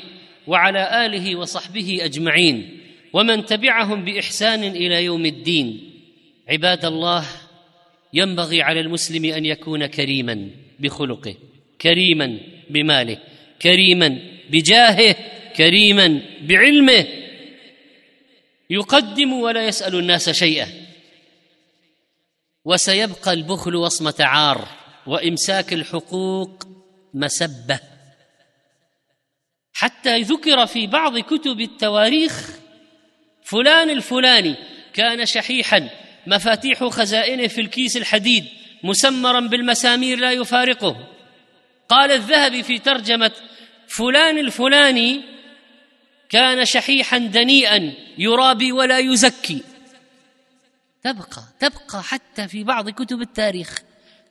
وعلى 0.46 1.06
آله 1.06 1.36
وصحبه 1.36 1.98
أجمعين. 2.02 2.78
ومن 3.12 3.44
تبعهم 3.44 4.04
بإحسان 4.04 4.64
إلى 4.64 5.04
يوم 5.04 5.26
الدين. 5.26 5.90
عباد 6.48 6.84
الله 6.84 7.24
ينبغي 8.14 8.62
على 8.62 8.80
المسلم 8.80 9.24
أن 9.24 9.46
يكون 9.46 9.86
كريما 9.86 10.48
بخلقه 10.80 11.34
كريما 11.80 12.38
بماله 12.70 13.18
كريما 13.62 14.18
بجاهه 14.50 15.16
كريما 15.56 16.20
بعلمه 16.42 17.06
يقدم 18.70 19.32
ولا 19.32 19.66
يسأل 19.66 19.98
الناس 19.98 20.30
شيئا. 20.30 20.68
وسيبقى 22.64 23.32
البخل 23.32 23.76
وصمه 23.76 24.14
عار 24.20 24.68
وإمساك 25.06 25.72
الحقوق 25.72 26.64
مسبة. 27.14 27.80
حتى 29.72 30.20
ذكر 30.20 30.66
في 30.66 30.86
بعض 30.86 31.18
كتب 31.18 31.60
التواريخ 31.60 32.50
فلان 33.44 33.90
الفلاني 33.90 34.54
كان 34.94 35.26
شحيحا 35.26 35.88
مفاتيح 36.26 36.84
خزائنه 36.84 37.46
في 37.46 37.60
الكيس 37.60 37.96
الحديد 37.96 38.44
مسمرا 38.84 39.40
بالمسامير 39.40 40.18
لا 40.18 40.32
يفارقه. 40.32 41.06
قال 41.88 42.10
الذهبي 42.10 42.62
في 42.62 42.78
ترجمة 42.78 43.32
فلان 43.88 44.38
الفلاني 44.38 45.37
كان 46.28 46.64
شحيحا 46.64 47.18
دنيئا 47.18 47.94
يرابي 48.18 48.72
ولا 48.72 48.98
يزكي. 48.98 49.62
تبقى 51.02 51.42
تبقى 51.60 52.02
حتى 52.02 52.48
في 52.48 52.64
بعض 52.64 52.90
كتب 52.90 53.20
التاريخ. 53.20 53.82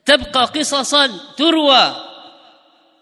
تبقى 0.04 0.44
قصصا 0.44 1.10
تروى. 1.36 1.96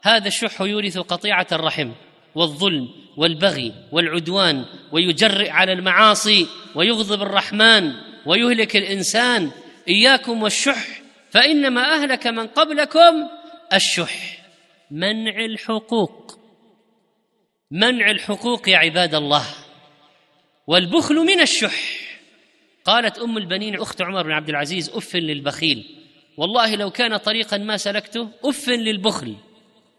هذا 0.02 0.28
الشح 0.28 0.60
يورث 0.60 0.98
قطيعة 0.98 1.46
الرحم 1.52 1.92
والظلم 2.34 2.88
والبغي 3.16 3.74
والعدوان 3.92 4.64
ويجرئ 4.92 5.50
على 5.50 5.72
المعاصي 5.72 6.46
ويغضب 6.74 7.22
الرحمن 7.22 7.92
ويهلك 8.26 8.76
الإنسان. 8.76 9.50
إياكم 9.88 10.42
والشح 10.42 10.86
فإنما 11.30 11.94
أهلك 11.94 12.26
من 12.26 12.46
قبلكم 12.46 13.28
الشح. 13.72 14.38
منع 14.90 15.44
الحقوق. 15.44 16.45
منع 17.70 18.10
الحقوق 18.10 18.68
يا 18.68 18.76
عباد 18.76 19.14
الله 19.14 19.44
والبخل 20.66 21.14
من 21.14 21.40
الشح. 21.40 22.06
قالت 22.84 23.18
أم 23.18 23.36
البنين 23.36 23.80
أخت 23.80 24.02
عمر 24.02 24.22
بن 24.22 24.32
عبد 24.32 24.48
العزيز 24.48 24.90
أف 24.90 25.16
للبخيل. 25.16 25.96
والله 26.36 26.76
لو 26.76 26.90
كان 26.90 27.16
طريقا 27.16 27.56
ما 27.56 27.76
سلكته 27.76 28.28
أف 28.44 28.68
للبخل. 28.68 29.36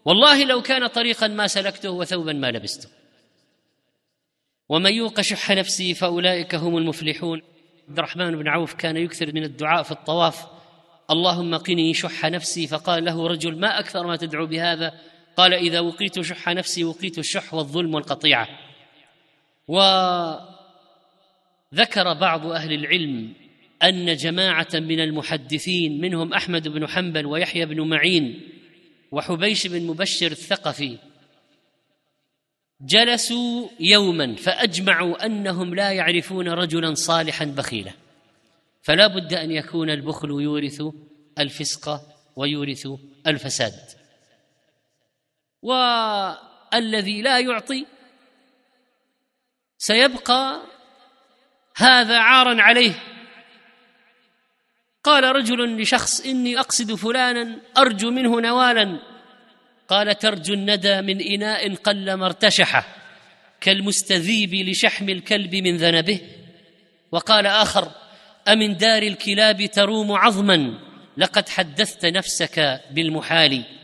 والله 0.04 0.44
لو 0.44 0.62
كان 0.62 0.86
طريقا 0.86 1.28
ما 1.28 1.46
سلكته 1.46 1.90
وثوبا 1.90 2.32
ما 2.32 2.50
لبسته. 2.50 2.88
ومن 4.68 4.92
يوق 4.92 5.20
شح 5.20 5.50
نفسه 5.50 5.92
فأولئك 5.92 6.54
هم 6.54 6.76
المفلحون. 6.76 7.42
عبد 7.88 7.98
الرحمن 7.98 8.36
بن 8.36 8.48
عوف 8.48 8.74
كان 8.74 8.96
يكثر 8.96 9.34
من 9.34 9.44
الدعاء 9.44 9.82
في 9.82 9.92
الطواف. 9.92 10.46
اللهم 11.10 11.54
قني 11.54 11.94
شح 11.94 12.24
نفسي 12.24 12.66
فقال 12.66 13.04
له 13.04 13.26
رجل 13.26 13.60
ما 13.60 13.78
أكثر 13.78 14.06
ما 14.06 14.16
تدعو 14.16 14.46
بهذا؟ 14.46 15.00
قال 15.38 15.54
إذا 15.54 15.80
وقيت 15.80 16.20
شح 16.20 16.48
نفسي 16.48 16.84
وقيت 16.84 17.18
الشح 17.18 17.54
والظلم 17.54 17.94
والقطيعة. 17.94 18.48
وذكر 19.68 20.42
بعض 22.14 22.46
أهل 22.46 22.72
العلم 22.72 23.32
أن 23.82 24.16
جماعة 24.16 24.68
من 24.74 25.00
المحدثين 25.00 26.00
منهم 26.00 26.34
أحمد 26.34 26.68
بن 26.68 26.86
حنبل 26.86 27.26
ويحيى 27.26 27.66
بن 27.66 27.80
معين 27.80 28.48
وحبيش 29.12 29.66
بن 29.66 29.86
مبشر 29.86 30.30
الثقفي 30.30 30.98
جلسوا 32.80 33.68
يوما 33.80 34.34
فأجمعوا 34.34 35.26
أنهم 35.26 35.74
لا 35.74 35.92
يعرفون 35.92 36.48
رجلا 36.48 36.94
صالحا 36.94 37.44
بخيلا. 37.44 37.92
فلا 38.82 39.06
بد 39.06 39.34
أن 39.34 39.50
يكون 39.50 39.90
البخل 39.90 40.28
يورث 40.28 40.82
الفسق 41.38 42.00
ويورث 42.36 42.88
الفساد. 43.26 43.97
والذي 45.62 47.22
لا 47.22 47.38
يعطي 47.38 47.86
سيبقى 49.78 50.62
هذا 51.76 52.18
عارا 52.18 52.62
عليه. 52.62 52.92
قال 55.04 55.24
رجل 55.24 55.82
لشخص 55.82 56.20
إني 56.20 56.60
أقصد 56.60 56.94
فلانا 56.94 57.58
أرجو 57.78 58.10
منه 58.10 58.40
نوالا. 58.40 59.00
قال 59.88 60.18
ترجو 60.18 60.54
الندى 60.54 61.02
من 61.02 61.20
إناء 61.20 61.74
قل 61.74 62.08
ارتشحه 62.08 62.86
كالمستذيب 63.60 64.54
لشحم 64.54 65.08
الكلب 65.08 65.54
من 65.54 65.76
ذنبه. 65.76 66.20
وقال 67.12 67.46
آخر 67.46 67.90
أمن 68.48 68.76
دار 68.76 69.02
الكلاب 69.02 69.66
تروم 69.66 70.12
عظما 70.12 70.78
لقد 71.16 71.48
حدثت 71.48 72.06
نفسك 72.06 72.80
بالمحال. 72.90 73.77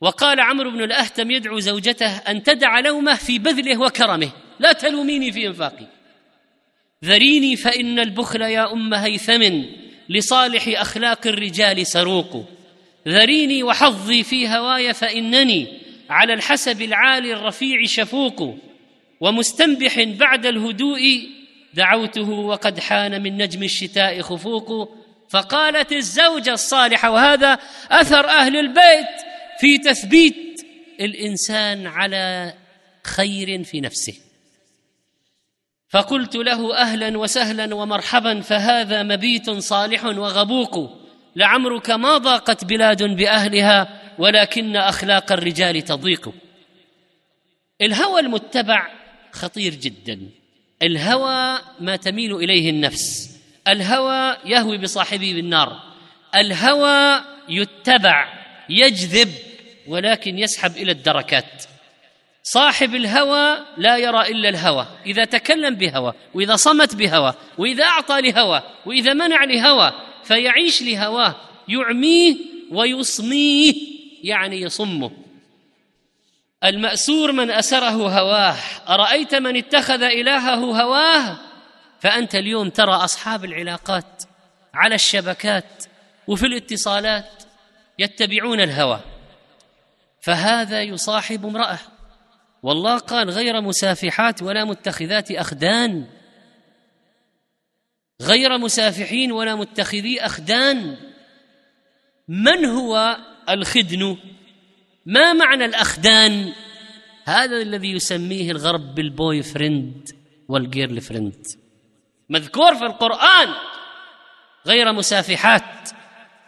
وقال 0.00 0.40
عمرو 0.40 0.70
بن 0.70 0.82
الأهتم 0.82 1.30
يدعو 1.30 1.58
زوجته 1.58 2.16
أن 2.16 2.42
تدع 2.42 2.80
لومه 2.80 3.14
في 3.14 3.38
بذله 3.38 3.80
وكرمه. 3.80 4.30
لا 4.60 4.72
تلوميني 4.72 5.32
في 5.32 5.46
إنفاقي. 5.46 5.86
ذريني 7.04 7.56
فإن 7.56 7.98
البخل 7.98 8.42
يا 8.42 8.72
أم 8.72 8.94
هيثم 8.94 9.62
لصالح 10.08 10.80
أخلاق 10.80 11.26
الرجال 11.26 11.86
سروق. 11.86 12.44
ذريني 13.08 13.62
وحظي 13.62 14.22
في 14.22 14.48
هواي 14.48 14.94
فإنني 14.94 15.66
على 16.10 16.34
الحسب 16.34 16.82
العالي 16.82 17.32
الرفيع 17.32 17.84
شفوق. 17.84 18.58
ومستنبح 19.20 20.02
بعد 20.02 20.46
الهدوء 20.46 21.28
دعوته 21.74 22.30
وقد 22.30 22.80
حان 22.80 23.22
من 23.22 23.36
نجم 23.36 23.62
الشتاء 23.62 24.20
خفوق. 24.20 24.98
فقالت 25.30 25.92
الزوجة 25.92 26.52
الصالحة 26.52 27.10
وهذا 27.10 27.58
أثر 27.90 28.28
أهل 28.28 28.56
البيت 28.56 29.28
في 29.60 29.78
تثبيت 29.78 30.60
الإنسان 31.00 31.86
على 31.86 32.54
خير 33.04 33.64
في 33.64 33.80
نفسه. 33.80 34.14
فقلت 35.88 36.36
له 36.36 36.76
أهلا 36.76 37.18
وسهلا 37.18 37.74
ومرحبا 37.74 38.40
فهذا 38.40 39.02
مبيت 39.02 39.50
صالح 39.50 40.04
وغبوق. 40.04 40.98
لعمرك 41.36 41.90
ما 41.90 42.18
ضاقت 42.18 42.64
بلاد 42.64 43.02
بأهلها 43.02 44.00
ولكن 44.18 44.76
أخلاق 44.76 45.32
الرجال 45.32 45.82
تضيق. 45.82 46.32
الهوى 47.80 48.20
المتبع 48.20 48.88
خطير 49.32 49.74
جدا. 49.74 50.20
الهوى 50.82 51.58
ما 51.80 51.96
تميل 51.96 52.34
إليه 52.36 52.70
النفس. 52.70 53.30
الهوى 53.68 54.36
يهوي 54.44 54.78
بصاحبه 54.78 55.34
بالنار. 55.34 55.82
الهوى 56.34 57.24
يتبع 57.48 58.38
يجذب 58.68 59.47
ولكن 59.88 60.38
يسحب 60.38 60.76
إلى 60.76 60.92
الدركات. 60.92 61.64
صاحب 62.42 62.94
الهوى 62.94 63.58
لا 63.76 63.96
يرى 63.96 64.28
إلا 64.28 64.48
الهوى. 64.48 64.86
إذا 65.06 65.24
تكلم 65.24 65.74
بهوى 65.74 66.12
وإذا 66.34 66.56
صمت 66.56 66.94
بهوى 66.94 67.34
وإذا 67.58 67.84
أعطى 67.84 68.20
لهوى 68.20 68.62
وإذا 68.86 69.12
منع 69.12 69.44
لهوى 69.44 69.92
فيعيش 70.24 70.82
لهواه 70.82 71.36
يعميه 71.68 72.36
ويصميه 72.70 73.74
يعني 74.22 74.60
يصمه. 74.60 75.10
المأسور 76.64 77.32
من 77.32 77.50
أسره 77.50 77.90
هواه. 77.90 78.56
أرأيت 78.88 79.34
من 79.34 79.56
اتخذ 79.56 80.02
إلهه 80.02 80.82
هواه؟ 80.82 81.36
فأنت 82.00 82.34
اليوم 82.34 82.70
ترى 82.70 82.92
أصحاب 82.92 83.44
العلاقات 83.44 84.22
على 84.74 84.94
الشبكات 84.94 85.84
وفي 86.26 86.46
الاتصالات 86.46 87.42
يتبعون 87.98 88.60
الهوى. 88.60 89.00
فهذا 90.20 90.82
يصاحب 90.82 91.46
امرأة. 91.46 91.78
والله 92.62 92.98
قال 92.98 93.30
غير 93.30 93.60
مسافحات 93.60 94.42
ولا 94.42 94.64
متخذات 94.64 95.30
أخدان. 95.30 96.06
غير 98.22 98.58
مسافحين 98.58 99.32
ولا 99.32 99.54
متخذي 99.54 100.20
أخدان. 100.20 100.96
من 102.28 102.64
هو 102.64 103.16
الخدن؟ 103.48 104.16
ما 105.06 105.32
معنى 105.32 105.64
الأخدان؟ 105.64 106.52
هذا 107.24 107.56
الذي 107.56 107.92
يسميه 107.92 108.50
الغرب 108.50 108.94
بال 108.94 109.42
boyfriend 109.42 110.10
وال 110.48 111.00
girlfriend. 111.00 111.46
مذكور 112.28 112.74
في 112.74 112.84
القرآن. 112.84 113.54
غير 114.66 114.92
مسافحات 114.92 115.90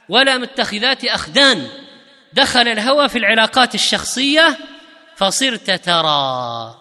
ولا 0.09 0.39
متخذات 0.39 1.05
أخدان. 1.05 1.69
دخل 2.33 2.69
الهوى 2.69 3.09
في 3.09 3.19
العلاقات 3.19 3.75
الشخصية 3.75 4.59
فصرت 5.17 5.71
ترى 5.71 6.75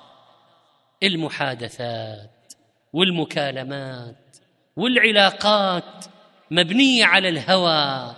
المحادثات 1.03 2.53
والمكالمات 2.93 4.37
والعلاقات 4.75 6.05
مبنية 6.51 7.05
على 7.05 7.29
الهوى. 7.29 8.15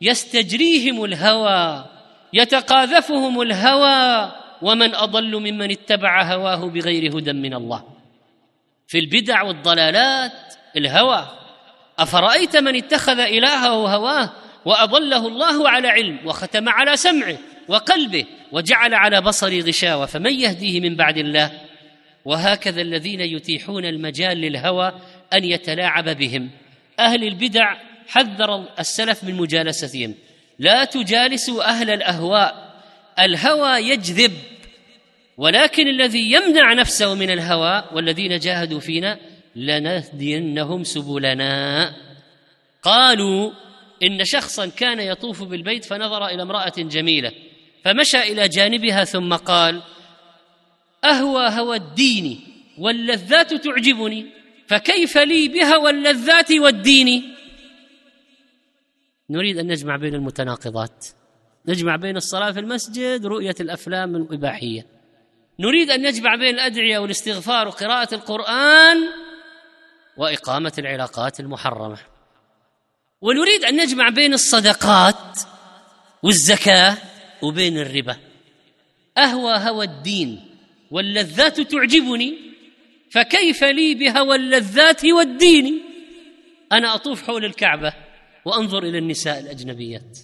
يستجريهم 0.00 1.04
الهوى 1.04 1.84
يتقاذفهم 2.32 3.40
الهوى 3.40 4.32
ومن 4.62 4.94
أضل 4.94 5.36
ممن 5.36 5.70
اتبع 5.70 6.22
هواه 6.22 6.56
بغير 6.56 7.18
هدى 7.18 7.32
من 7.32 7.54
الله. 7.54 7.84
في 8.86 8.98
البدع 8.98 9.42
والضلالات 9.42 10.54
الهوى. 10.76 11.28
أفرأيت 11.98 12.56
من 12.56 12.76
اتخذ 12.76 13.18
إلهه 13.18 13.68
هواه؟ 13.68 14.30
وأضله 14.68 15.26
الله 15.26 15.68
على 15.68 15.88
علم 15.88 16.18
وختم 16.24 16.68
على 16.68 16.96
سمعه 16.96 17.38
وقلبه 17.68 18.24
وجعل 18.52 18.94
على 18.94 19.20
بصر 19.20 19.60
غشاوة 19.60 20.06
فمن 20.06 20.40
يهديه 20.40 20.80
من 20.80 20.96
بعد 20.96 21.18
الله؟ 21.18 21.60
وهكذا 22.24 22.80
الذين 22.80 23.20
يتيحون 23.20 23.84
المجال 23.84 24.36
للهوى 24.36 24.92
أن 25.32 25.44
يتلاعب 25.44 26.08
بهم. 26.08 26.50
أهل 26.98 27.24
البدع 27.24 27.76
حذر 28.08 28.64
السلف 28.78 29.24
من 29.24 29.34
مجالستهم. 29.34 30.14
لا 30.58 30.84
تجالسوا 30.84 31.64
أهل 31.64 31.90
الأهواء 31.90 32.80
الهوى 33.18 33.78
يجذب 33.78 34.32
ولكن 35.36 35.88
الذي 35.88 36.32
يمنع 36.32 36.72
نفسه 36.72 37.14
من 37.14 37.30
الهوى 37.30 37.84
والذين 37.92 38.38
جاهدوا 38.38 38.80
فينا 38.80 39.18
لنهدينهم 39.56 40.84
سبلنا. 40.84 41.92
قالوا 42.82 43.50
إن 44.02 44.24
شخصا 44.24 44.66
كان 44.66 45.00
يطوف 45.00 45.42
بالبيت 45.42 45.84
فنظر 45.84 46.26
إلى 46.26 46.42
امرأة 46.42 46.72
جميلة 46.76 47.32
فمشى 47.84 48.18
إلى 48.18 48.48
جانبها 48.48 49.04
ثم 49.04 49.34
قال 49.34 49.82
أهوى 51.04 51.48
هوى 51.48 51.76
الدين 51.76 52.40
واللذات 52.78 53.54
تعجبني 53.54 54.26
فكيف 54.66 55.18
لي 55.18 55.48
بهوى 55.48 55.90
اللذات 55.90 56.52
والدين؟ 56.52 57.34
نريد 59.30 59.58
أن 59.58 59.66
نجمع 59.66 59.96
بين 59.96 60.14
المتناقضات 60.14 61.06
نجمع 61.68 61.96
بين 61.96 62.16
الصلاة 62.16 62.50
في 62.50 62.60
المسجد 62.60 63.26
رؤية 63.26 63.54
الأفلام 63.60 64.16
الإباحية. 64.16 64.86
نريد 65.60 65.90
أن 65.90 66.06
نجمع 66.06 66.34
بين 66.34 66.54
الأدعية 66.54 66.98
والاستغفار 66.98 67.68
وقراءة 67.68 68.14
القرآن 68.14 68.96
وإقامة 70.16 70.72
العلاقات 70.78 71.40
المحرمة. 71.40 71.98
ونريد 73.20 73.64
أن 73.64 73.76
نجمع 73.76 74.08
بين 74.08 74.34
الصدقات 74.34 75.40
والزكاة 76.22 76.96
وبين 77.42 77.78
الربا. 77.78 78.16
أهوى 79.18 79.56
هوى 79.56 79.84
الدين 79.84 80.40
واللذات 80.90 81.60
تعجبني 81.60 82.38
فكيف 83.10 83.64
لي 83.64 83.94
بهوى 83.94 84.36
اللذات 84.36 85.04
والدين؟ 85.04 85.80
أنا 86.72 86.94
أطوف 86.94 87.26
حول 87.26 87.44
الكعبة 87.44 87.92
وأنظر 88.44 88.82
إلى 88.82 88.98
النساء 88.98 89.40
الأجنبيات. 89.40 90.18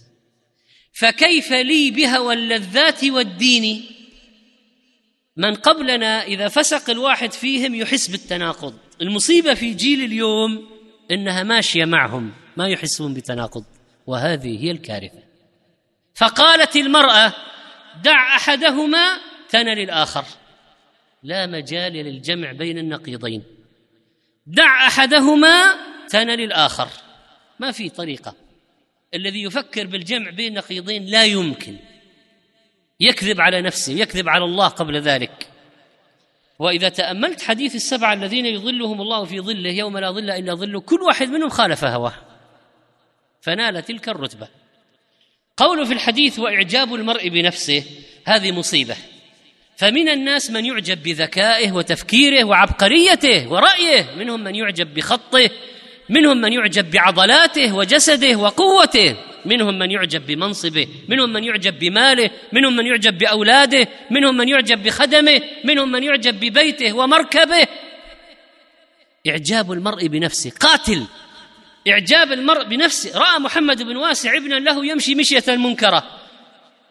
فكيف 0.92 1.52
لي 1.52 1.90
بهوى 1.90 2.34
اللذات 2.34 3.04
والدين؟ 3.04 3.84
من 5.36 5.54
قبلنا 5.54 6.22
إذا 6.22 6.48
فسق 6.48 6.90
الواحد 6.90 7.32
فيهم 7.32 7.74
يحس 7.74 8.08
بالتناقض. 8.08 8.74
المصيبة 9.02 9.54
في 9.54 9.74
جيل 9.74 10.04
اليوم 10.04 10.68
إنها 11.10 11.42
ماشية 11.42 11.84
معهم. 11.84 12.32
ما 12.56 12.68
يحسون 12.68 13.14
بتناقض 13.14 13.64
وهذه 14.06 14.64
هي 14.64 14.70
الكارثة. 14.70 15.22
فقالت 16.14 16.76
المرأة 16.76 17.32
دع 18.02 18.36
أحدهما 18.36 19.20
تنل 19.48 19.78
الآخر 19.78 20.24
لا 21.22 21.46
مجال 21.46 21.92
للجمع 21.92 22.52
بين 22.52 22.78
النقيضين. 22.78 23.42
دع 24.46 24.86
أحدهما 24.86 25.74
تنل 26.08 26.40
الآخر 26.40 26.88
ما 27.60 27.70
في 27.72 27.88
طريقة. 27.88 28.34
الذي 29.14 29.42
يفكر 29.42 29.86
بالجمع 29.86 30.30
بين 30.30 30.54
نقيضين 30.54 31.04
لا 31.04 31.24
يمكن. 31.24 31.76
يكذب 33.00 33.40
على 33.40 33.62
نفسه 33.62 33.92
يكذب 33.92 34.28
على 34.28 34.44
الله 34.44 34.68
قبل 34.68 35.00
ذلك. 35.00 35.48
وإذا 36.58 36.88
تأملت 36.88 37.42
حديث 37.42 37.74
السبعه 37.74 38.12
الذين 38.12 38.46
يظلهم 38.46 39.00
الله 39.00 39.24
في 39.24 39.40
ظله 39.40 39.70
يوم 39.70 39.98
لا 39.98 40.10
ظل 40.10 40.30
إلا 40.30 40.54
ظله 40.54 40.80
كل 40.80 41.02
واحد 41.02 41.28
منهم 41.28 41.48
خالف 41.48 41.84
هواه. 41.84 42.14
فنال 43.44 43.84
تلك 43.84 44.08
الرتبة. 44.08 44.48
قول 45.56 45.86
في 45.86 45.92
الحديث 45.92 46.38
وإعجاب 46.38 46.94
المرء 46.94 47.28
بنفسه 47.28 47.84
هذه 48.24 48.52
مصيبة. 48.52 48.96
فمن 49.76 50.08
الناس 50.08 50.50
من 50.50 50.64
يعجب 50.64 51.02
بذكائه 51.02 51.72
وتفكيره 51.72 52.44
وعبقريته 52.44 53.52
ورأيه 53.52 54.06
منهم 54.16 54.44
من 54.44 54.54
يعجب 54.54 54.94
بخطه 54.94 55.50
منهم 56.08 56.40
من 56.40 56.52
يعجب 56.52 56.90
بعضلاته 56.90 57.74
وجسده 57.74 58.36
وقوته 58.36 59.16
منهم 59.44 59.78
من 59.78 59.90
يعجب 59.90 60.26
بمنصبه 60.26 60.88
منهم 61.08 61.32
من 61.32 61.44
يعجب 61.44 61.78
بماله 61.78 62.30
منهم 62.52 62.76
من 62.76 62.86
يعجب 62.86 63.18
بأولاده 63.18 63.88
منهم 64.10 64.36
من 64.36 64.48
يعجب 64.48 64.82
بخدمه 64.82 65.40
منهم 65.64 65.92
من 65.92 66.02
يعجب 66.02 66.40
ببيته 66.40 66.92
ومركبه. 66.92 67.66
إعجاب 69.28 69.72
المرء 69.72 70.06
بنفسه 70.06 70.50
قاتل. 70.50 71.06
إعجاب 71.88 72.32
المرء 72.32 72.64
بنفسه. 72.64 73.18
رأى 73.18 73.38
محمد 73.38 73.82
بن 73.82 73.96
واسع 73.96 74.36
ابنا 74.36 74.54
له 74.54 74.86
يمشي 74.86 75.14
مشية 75.14 75.44
منكرة. 75.48 76.20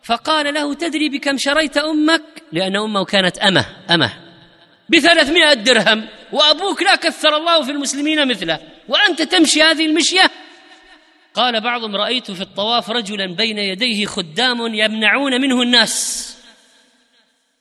فقال 0.03 0.53
له 0.53 0.73
تدري 0.73 1.09
بكم 1.09 1.37
شريت 1.37 1.77
أمك؟ 1.77 2.23
لأن 2.51 2.75
أمه 2.75 3.05
كانت 3.05 3.37
أمة 3.37 3.65
أمة. 3.91 4.13
بثلاثمائة 4.89 5.53
درهم. 5.53 6.07
وأبوك 6.31 6.81
لا 6.81 6.95
كثر 6.95 7.37
الله 7.37 7.63
في 7.63 7.71
المسلمين 7.71 8.27
مثله. 8.27 8.59
وأنت 8.87 9.21
تمشي 9.21 9.63
هذه 9.63 9.85
المشية؟ 9.85 10.31
قال 11.33 11.61
بعضهم 11.61 11.95
رأيت 11.95 12.31
في 12.31 12.41
الطواف 12.41 12.89
رجلا 12.89 13.35
بين 13.35 13.57
يديه 13.57 14.05
خدام 14.05 14.73
يمنعون 14.73 15.41
منه 15.41 15.61
الناس. 15.61 16.29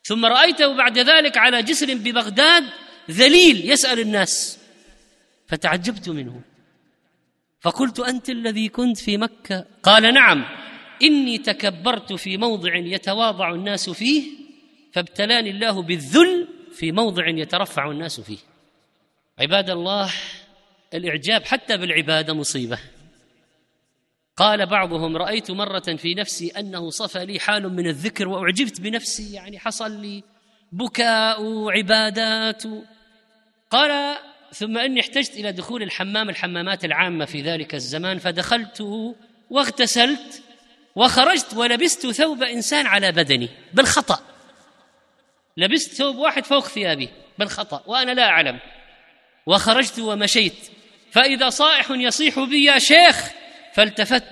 ثم 0.05 0.27
رأيته 0.27 0.77
بعد 0.77 0.99
ذلك 0.99 1.37
على 1.37 1.63
جسر 1.63 1.95
ببغداد 1.95 2.65
ذليل 3.11 3.71
يسأل 3.71 4.01
الناس. 4.01 4.59
فتعجبت 5.49 6.09
منه. 6.09 6.52
فقلت 7.63 8.01
أنت 8.01 8.31
الذي 8.31 8.69
كنت 8.69 8.99
في 8.99 9.17
مكة؟ 9.17 9.67
قال 9.83 10.15
نعم. 10.15 10.45
إني 11.03 11.39
تكبرت 11.39 12.13
في 12.13 12.37
موضع 12.37 12.77
يتواضع 12.77 13.51
الناس 13.55 13.91
فيه 13.91 14.23
فابتلاني 14.93 15.51
الله 15.51 15.83
بالذل 15.83 16.49
في 16.73 16.93
موضع 16.93 17.29
يترفع 17.29 17.91
الناس 17.91 18.21
فيه. 18.21 18.39
عباد 19.39 19.71
الله 19.71 20.11
الإعجاب 20.95 21.45
حتى 21.45 21.77
بالعبادة 21.77 22.35
مصيبة. 22.35 22.79
قال 24.37 24.67
بعضهم 24.67 25.17
رأيت 25.17 25.51
مرة 25.51 25.97
في 25.97 26.15
نفسي 26.15 26.49
أنه 26.49 26.91
صفى 26.91 27.25
لي 27.25 27.41
حال 27.41 27.69
من 27.69 27.87
الذكر 27.87 28.29
وأعجبت 28.29 28.81
بنفسي 28.81 29.33
يعني 29.33 29.59
حصل 29.59 30.01
لي 30.01 30.23
بكاء 30.73 31.43
وعبادات 31.43 32.63
قال 33.71 34.17
ثم 34.53 34.79
اني 34.79 35.01
احتجت 35.01 35.33
إلى 35.33 35.53
دخول 35.53 35.83
الحمام 35.83 36.31
الحمامات 36.31 36.85
العامة 36.85 37.25
في 37.25 37.43
ذلك 37.43 37.75
الزمان 37.75 38.19
فدخلت 38.19 38.87
واغتسلت 39.51 40.43
وخرجت 40.97 41.55
ولبست 41.55 42.07
ثوب 42.07 42.43
إنسان 42.43 42.87
على 42.87 43.13
بدني 43.13 43.49
بالخطأ. 43.75 44.21
لبست 45.57 45.93
ثوب 45.93 46.17
واحد 46.17 46.45
فوق 46.45 46.67
ثيابي 46.67 47.09
بالخطأ 47.39 47.83
وأنا 47.87 48.13
لا 48.13 48.29
أعلم. 48.29 48.59
وخرجت 49.47 49.99
ومشيت. 49.99 50.71
فإذا 51.13 51.51
صائح 51.51 51.91
يصيح 51.91 52.39
بي 52.41 52.65
يا 52.65 52.79
شيخ 52.79 53.17
فالتفت. 53.75 54.25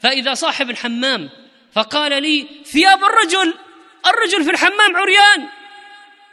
فإذا 0.00 0.34
صاحب 0.34 0.70
الحمام 0.70 1.30
فقال 1.72 2.22
لي 2.22 2.46
ثياب 2.64 3.04
الرجل 3.04 3.54
الرجل 4.06 4.44
في 4.44 4.50
الحمام 4.50 4.96
عريان. 4.96 5.48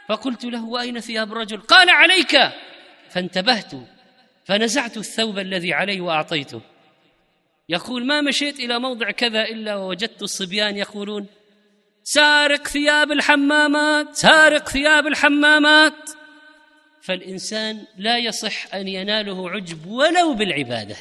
فقلت 0.08 0.44
له 0.44 0.64
وأين 0.64 1.00
ثياب 1.00 1.32
الرجل؟ 1.32 1.60
قال 1.60 1.90
عليك. 1.90 2.36
فانتبهت 3.10 3.72
فنزعت 4.44 4.96
الثوب 4.96 5.38
الذي 5.38 5.72
علي 5.72 6.00
وأعطيته. 6.00 6.60
يقول 7.68 8.06
ما 8.06 8.20
مشيت 8.20 8.60
إلى 8.60 8.78
موضع 8.78 9.10
كذا 9.10 9.42
إلا 9.42 9.76
ووجدت 9.76 10.22
الصبيان 10.22 10.76
يقولون 10.76 11.26
سارق 12.02 12.68
ثياب 12.68 13.12
الحمامات 13.12 14.14
سارق 14.14 14.68
ثياب 14.68 15.06
الحمامات. 15.06 16.10
فالإنسان 17.02 17.84
لا 17.98 18.18
يصح 18.18 18.74
أن 18.74 18.88
يناله 18.88 19.50
عجب 19.50 19.86
ولو 19.86 20.34
بالعبادة 20.34 20.96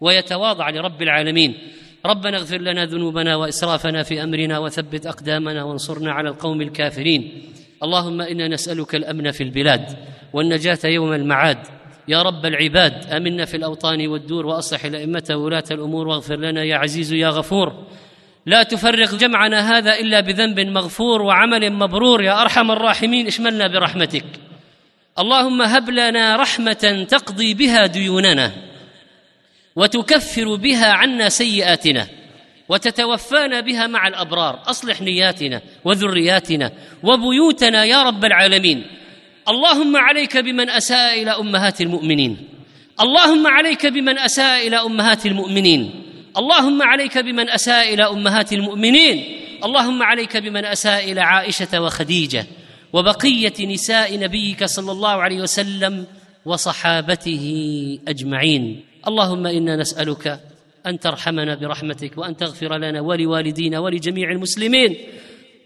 ويتواضع 0.00 0.70
لرب 0.70 1.02
العالمين. 1.02 1.58
ربنا 2.06 2.36
اغفر 2.36 2.58
لنا 2.58 2.84
ذنوبنا 2.84 3.36
وإسرافنا 3.36 4.02
في 4.02 4.22
أمرنا 4.22 4.58
وثبت 4.58 5.06
أقدامنا 5.06 5.64
وانصرنا 5.64 6.12
على 6.12 6.28
القوم 6.28 6.60
الكافرين. 6.60 7.52
اللهم 7.82 8.20
إنا 8.20 8.48
نسألك 8.48 8.94
الأمن 8.94 9.30
في 9.30 9.42
البلاد. 9.42 9.96
والنجاة 10.32 10.78
يوم 10.84 11.12
المعاد. 11.12 11.58
يا 12.08 12.22
رب 12.22 12.46
العباد 12.46 13.12
آمنا 13.12 13.44
في 13.44 13.56
الأوطان 13.56 14.06
والدور 14.06 14.46
وأصلح 14.46 14.84
الأئمة 14.84 15.24
وولاة 15.30 15.64
الأمور 15.70 16.08
واغفر 16.08 16.36
لنا 16.36 16.64
يا 16.64 16.76
عزيز 16.76 17.12
يا 17.12 17.28
غفور. 17.28 17.86
لا 18.46 18.62
تفرق 18.62 19.14
جمعنا 19.14 19.78
هذا 19.78 19.98
إلا 19.98 20.20
بذنب 20.20 20.60
مغفور 20.60 21.22
وعمل 21.22 21.72
مبرور. 21.72 22.22
يا 22.22 22.42
أرحم 22.42 22.70
الراحمين 22.70 23.26
اشملنا 23.26 23.66
برحمتك. 23.66 24.24
اللهم 25.18 25.62
هب 25.62 25.90
لنا 25.90 26.36
رحمة 26.36 27.06
تقضي 27.08 27.54
بها 27.54 27.86
ديوننا 27.86 28.52
وتكفر 29.76 30.54
بها 30.54 30.92
عنا 30.92 31.28
سيئاتنا 31.28 32.06
وتتوفانا 32.68 33.60
بها 33.60 33.86
مع 33.86 34.08
الأبرار. 34.08 34.62
أصلح 34.66 35.00
نياتنا 35.02 35.60
وذرياتنا 35.84 36.72
وبيوتنا 37.02 37.84
يا 37.84 38.02
رب 38.02 38.24
العالمين. 38.24 38.86
اللهم 39.48 39.96
عليك 39.96 40.36
بمن 40.36 40.70
أساء 40.70 41.22
إلى 41.22 41.30
أمهات 41.30 41.80
المؤمنين. 41.80 42.36
اللهم 43.00 43.46
عليك 43.46 43.86
بمن 43.86 44.18
أساء 44.18 44.66
إلى 44.66 44.76
أمهات 44.76 45.26
المؤمنين. 45.26 45.90
اللهم 46.36 46.82
عليك 46.82 47.18
بمن 47.18 47.48
أساء 47.50 47.94
إلى 47.94 48.04
أمهات 48.06 48.52
المؤمنين. 48.52 49.24
اللهم 49.64 50.02
عليك 50.02 50.36
بمن 50.36 50.64
أساء 50.64 51.12
إلى 51.12 51.20
عائشة 51.20 51.82
وخديجة 51.82 52.46
وبقية 52.92 53.66
نساء 53.66 54.18
نبيك 54.18 54.64
صلى 54.64 54.92
الله 54.92 55.22
عليه 55.22 55.40
وسلم 55.40 56.06
وصحابته 56.44 57.44
أجمعين. 58.08 58.84
اللهم 59.08 59.46
إنا 59.46 59.76
نسألك 59.76 60.40
أن 60.86 61.00
ترحمنا 61.00 61.54
برحمتك 61.54 62.18
وأن 62.18 62.36
تغفر 62.36 62.78
لنا 62.78 63.00
ولوالدينا 63.00 63.78
ولجميع 63.78 64.30
المسلمين. 64.30 64.96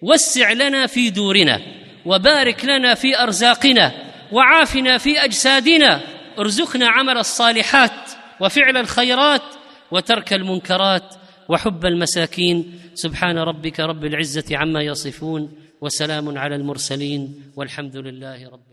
وسع 0.03 0.53
لنا 0.53 0.87
في 0.87 1.11
دورنا. 1.11 1.86
وبارك 2.07 2.65
لنا 2.65 2.95
في 2.95 3.19
أرزاقنا 3.19 3.93
وعافنا 4.33 4.99
في 4.99 5.25
أجسادنا. 5.25 6.01
ارزقنا 6.39 6.89
عمل 6.89 7.19
الصالحات 7.19 8.11
وفعل 8.41 8.77
الخيرات 8.77 9.43
وترك 9.91 10.33
المنكرات 10.33 11.15
وحب 11.49 11.87
المساكين. 11.87 12.81
سبحان 12.95 13.39
ربك 13.39 13.81
رب 13.81 14.05
العزة 14.05 14.57
عما 14.57 14.83
يصفون 14.83 15.53
وسلام 15.81 16.39
على 16.39 16.57
المرسلين 16.57 17.53
والحمد 17.57 17.97
لله 17.97 18.49
رب 18.49 18.66